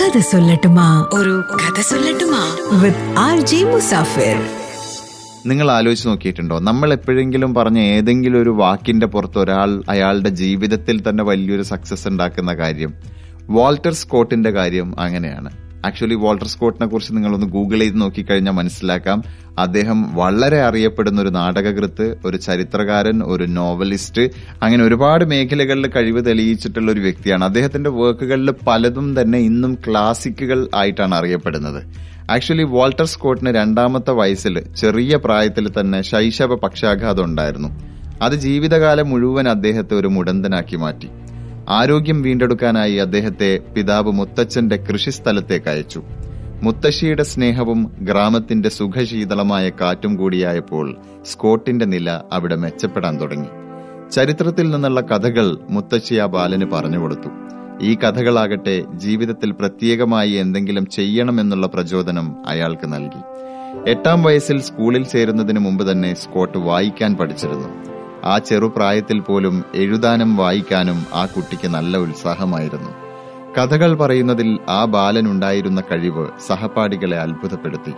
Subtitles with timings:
[0.00, 1.08] കഥ സൊല്ലട്ടുമാ.
[1.14, 2.56] ഒരു കഥ സൊല്ലട്ടുമാ.
[2.82, 4.46] With R J Musafir.
[5.46, 6.58] നിങ്ങൾ ആലോചിച്ച് നോക്കിയിട്ടുണ്ടോ?
[6.58, 12.94] നമ്മൾ എപ്പോഴെങ്കിലും പറഞ്ഞ ഏതെങ്കിലും ഒരു വാക്കിന്റെ പുറത്ത് ഒരാൾ അയാളുടെ ജീവിതത്തിൽ തന്നെ വലിയൊരു സക്സസ് ഉണ്ടാക്കുന്ന കാര്യം
[13.50, 15.67] വാൾട്ടർ സ്കോട്ടിന്റെ കാര്യം അങ്ങനെയാണ്.
[15.86, 19.22] ആക്ച്വലി വാൾട്ടർ സ്കോട്ടിനെ കുറിച്ച് നിങ്ങളൊന്ന് ഗൂഗിൾ ചെയ്ത് നോക്കിക്കഴിഞ്ഞാൽ മനസ്സിലാക്കാം.
[19.58, 24.22] അദ്ദേഹം വളരെ അറിയപ്പെടുന്ന ഒരു നാടകകൃത്ത് ഒരു ചരിത്രകാരൻ ഒരു നോവലിസ്റ്റ്
[24.62, 27.44] അങ്ങനെ ഒരുപാട് മേഖലകളിൽ കഴിവ് തെളിയിച്ചിട്ടുള്ള ഒരു വ്യക്തിയാണ്.
[27.44, 31.82] അദ്ദേഹത്തിന്റെ വർക്കുകളിൽ പലതും തന്നെ ഇന്നും ക്ലാസിക്കുകൾ ആയിട്ടാണ് അറിയപ്പെടുന്നത്.
[32.30, 37.68] ആക്ച്വലി വാൾട്ടർ സ്കോട്ടിന് രണ്ടാമത്തെ വയസ്സിൽ ചെറിയ പ്രായത്തിൽ തന്നെ ശൈശവ പക്ഷാഘാതം ഉണ്ടായിരുന്നു.
[38.22, 41.08] അത് ജീവിതകാലം മുഴുവൻ അദ്ദേഹത്തെ ഒരു മുടന്തനാക്കി മാറ്റി.
[41.68, 46.02] ആരോഗ്യം വീണ്ടെടുക്കാനായി അദ്ദേഹത്തെ പിതാവ് മുത്തച്ഛന്റെ കൃഷിസ്ഥലത്തേക്ക് അയച്ചു.
[46.62, 53.48] മുത്തശ്ശിയുടെ സ്നേഹവും ഗ്രാമത്തിന്റെ സുഖശീതളമായ കാറ്റും കൂടിയായപ്പോൾ സ്കോട്ടിന്റെ നില അവിടെ മെച്ചപ്പെടാൻ തുടങ്ങി.
[54.10, 57.28] ചരിത്രത്തിൽ നിന്നുള്ള കഥകൾ മുത്തശ്ശി ആ ബാലന് പറഞ്ഞുകൊടുത്തു
[57.82, 63.20] ഈ കഥകളാകട്ടെ ജീവിതത്തിൽ പ്രത്യേകമായി എന്തെങ്കിലും ചെയ്യണമെന്നുള്ള പ്രചോദനം അയാൾക്ക് നൽകി.
[63.90, 67.97] എട്ടാം വയസ്സിൽ സ്കൂളിൽ ചേരുന്നതിന് മുമ്പ് തന്നെ സ്കോട്ട് വായിക്കാൻ പഠിച്ചിരുന്നു.
[68.24, 72.90] ആ ചെറുപ്രായത്തിൽ പോലും എഴുതാനും വായിക്കാനും ആ കുട്ടിക്ക് നല്ല ഉത്സാഹമായിരുന്നു.
[73.58, 77.92] കഥകൾ പറയുന്നതിൽ ആ ബാലൻ ഉണ്ടായിരുന്ന കഴിവ് സഹപാഠികളെ അത്ഭുതപ്പെടുത്തി.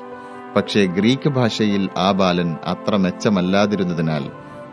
[0.57, 4.29] പക്ഷേ ഗ്രീക്ക് ഭാഷയിൽ ആ ബാലൻ അത്ര മെച്ചമല്ലാതിരുന്നതിനാൽ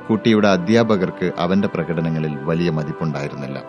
[0.09, 3.61] കുട്ടിയുടെ അധ്യാപകർക്ക് അവന്റെ പ്രകടനങ്ങളിൽ വലിയ മതിപ്പുണ്ടായിരുന്നില്ല.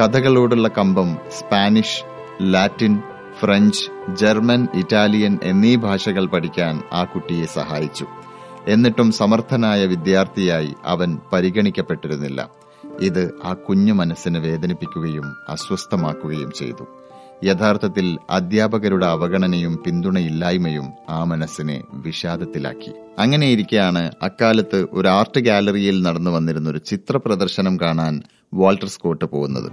[0.00, 2.04] കഥകളോടുള്ള കമ്പം Spanish
[2.42, 3.00] Latin
[3.40, 8.06] French German Italian എന്നീ ഭാഷകൾ പഠിക്കാൻ ആ കുട്ടിയെ സഹായിച്ചു.
[8.68, 12.50] എന്നിട്ടും സമർത്ഥനായ വിദ്യാർത്ഥിയായി അവൻ പരിഗണിക്കപ്പെട്ടിരുന്നില്ല.
[13.00, 16.86] ഇത് ആ കുഞ്ഞു മനസ്സിനെ വേദനിപ്പിക്കുകയും അസ്വസ്ഥമാക്കുകയും ചെയ്തു.
[17.44, 22.92] യഥാർത്ഥത്തിൽ അധ്യാപകരുടെ അവഗണനയും പിന്തുണയില്ലായ്മയും ആ മനസ്സിനെ വിഷാദത്തിലാക്കി.
[23.18, 28.22] അങ്ങനെയിരിക്കെയാണ് അക്കാലത്ത് ഒരു ആർട്ട് ഗാലറിയിൽ നടന്നു വന്നിരുന്ന ഒരു ചിത്ര പ്രദർശനം കാണാൻ
[28.54, 29.72] വാൾട്ടർ സ്കോട്ട് പോകുന്നത്.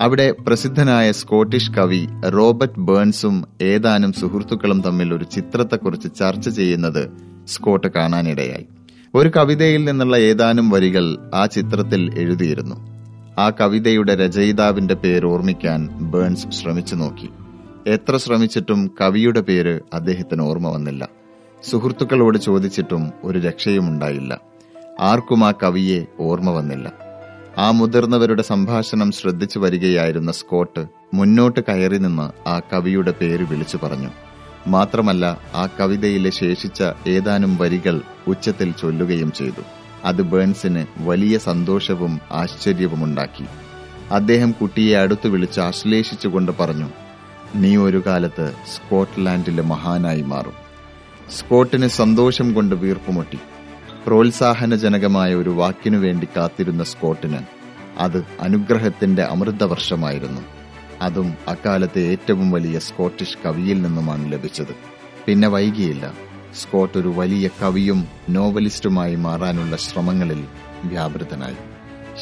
[0.00, 7.10] അവിടെ പ്രസിദ്ധനായ സ്കോട്ടിഷ് കവി റോബർട്ട് ബേൺസും ഏതാനും സുഹൃത്തുക്കളും തമ്മിൽ ഒരു ചിത്രത്തെക്കുറിച്ച് ചർച്ച ചെയ്യുന്നത്
[7.48, 8.66] സ്കോട്ട് കാണാനിടയായി.
[9.14, 12.95] ഒരു കവിതയിൽ നിന്നുള്ള ഏതാനും വരികൾ ആ ചിത്രത്തിൽ എഴുതിയിരുന്നു.
[13.38, 17.28] ആ കവിതയുടെ രചയിതാവിന്റെ പേര് ഓർമ്മിക്കാൻ ബേൺസ് ശ്രമിച്ചു നോക്കി.
[17.86, 21.08] എത്ര ശ്രമിച്ചിട്ടും കവിയുടെ പേര് അദ്ദേഹത്തിന് ഓർമ്മ വന്നില്ല.
[21.64, 24.40] സുഹൃത്തുക്കളോട് ചോദിച്ചിട്ടും ഒരു രക്ഷയുമുണ്ടായില്ല
[25.00, 26.92] ആർക്കും ആ കവിയെ ഓർമ്മ വന്നില്ല.
[27.58, 34.08] ആ മുതിർന്നവരുടെ സംഭാഷണം ശ്രദ്ധിച്ചു വരികയായിരുന്ന സ്കോട്ട് മുന്നോട്ട് കയറി നിന്ന് ആ കവിയുടെ പേര് വിളിച്ചു പറഞ്ഞു.
[34.66, 39.85] മാത്രമല്ല ആ കവിതയിലെ ശേഷിച്ച ഏതാനും വരികൾ ഉച്ചത്തിൽ ചൊല്ലുകയും ചെയ്തു.
[40.06, 43.44] അത് ബേൺസിന് വലിയ സന്തോഷവും ആശ്ചര്യവും ഉണ്ടാക്കി.
[44.10, 46.88] അദ്ദേഹം കുട്ടിയെ അടുത്തു വിളിച്ച് ആശ്ലേഷിച്ചുകൊണ്ട് പറഞ്ഞു
[47.54, 50.52] നീ ഒരു കാലത്ത് സ്കോട്ട്ലാൻഡിലെ മഹാനായി മാറും.
[51.38, 53.38] സ്കോട്ടിന് സന്തോഷം കൊണ്ട് വീർപ്പുമുട്ടി.
[54.06, 57.38] പ്രോത്സാഹനജനകമായ ഒരു വാക്കിനു വേണ്ടി കാത്തിരുന്ന സ്കോട്ടിന്
[57.98, 60.40] അത് അനുഗ്രഹത്തിന്റെ അമൃതവർഷമായിരുന്നു.
[61.02, 64.74] അതും അക്കാലത്തെ ഏറ്റവും വലിയ സ്കോട്ടിഷ് കവിയിൽ നിന്നുമാണ് ലഭിച്ചത്.
[65.26, 66.12] പിന്നെ വൈകിയില്ല.
[66.62, 70.44] സ്കോട്ട് ഒരു വലിയ കവിയും നോവലിസ്റ്റുമായി മാറാനുള്ള ശ്രമങ്ങളിൽ
[70.84, 71.56] വ്യാപൃതനായി.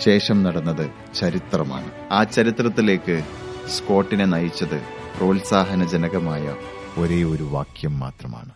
[0.02, 1.90] ശേഷം നടന്നത് ചരിത്രമാണ്.
[2.12, 3.22] ആ ചരിത്രത്തിലേക്ക്
[3.68, 4.82] സ്കോട്ടിനെ നയിച്ചത്
[5.18, 6.54] പ്രോത്സാഹനജനകമായ
[6.98, 8.54] ഒരേ ഒരു വാക്യം മാത്രമാണ്.